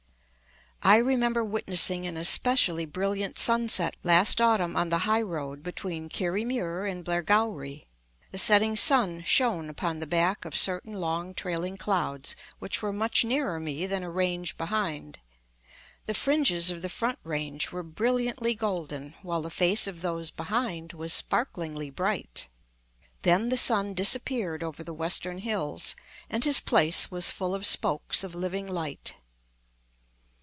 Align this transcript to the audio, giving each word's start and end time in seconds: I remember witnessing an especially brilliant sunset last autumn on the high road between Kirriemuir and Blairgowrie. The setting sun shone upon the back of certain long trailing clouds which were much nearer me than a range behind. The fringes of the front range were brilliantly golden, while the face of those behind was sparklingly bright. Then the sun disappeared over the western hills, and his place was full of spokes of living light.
I 0.83 0.97
remember 0.97 1.43
witnessing 1.45 2.07
an 2.07 2.17
especially 2.17 2.87
brilliant 2.87 3.37
sunset 3.37 3.95
last 4.01 4.41
autumn 4.41 4.75
on 4.75 4.89
the 4.89 4.97
high 5.05 5.21
road 5.21 5.61
between 5.61 6.09
Kirriemuir 6.09 6.89
and 6.89 7.05
Blairgowrie. 7.05 7.85
The 8.31 8.39
setting 8.39 8.75
sun 8.75 9.23
shone 9.23 9.69
upon 9.69 9.99
the 9.99 10.07
back 10.07 10.43
of 10.43 10.55
certain 10.57 10.93
long 10.93 11.35
trailing 11.35 11.77
clouds 11.77 12.35
which 12.57 12.81
were 12.81 12.91
much 12.91 13.23
nearer 13.23 13.59
me 13.59 13.85
than 13.85 14.01
a 14.01 14.09
range 14.09 14.57
behind. 14.57 15.19
The 16.07 16.15
fringes 16.15 16.71
of 16.71 16.81
the 16.81 16.89
front 16.89 17.19
range 17.23 17.71
were 17.71 17.83
brilliantly 17.83 18.55
golden, 18.55 19.13
while 19.21 19.43
the 19.43 19.51
face 19.51 19.85
of 19.85 20.01
those 20.01 20.31
behind 20.31 20.93
was 20.93 21.13
sparklingly 21.13 21.91
bright. 21.91 22.47
Then 23.21 23.49
the 23.49 23.55
sun 23.57 23.93
disappeared 23.93 24.63
over 24.63 24.83
the 24.83 24.95
western 24.95 25.37
hills, 25.37 25.95
and 26.27 26.43
his 26.43 26.59
place 26.59 27.11
was 27.11 27.29
full 27.29 27.53
of 27.53 27.67
spokes 27.67 28.23
of 28.23 28.33
living 28.33 28.65
light. 28.65 29.13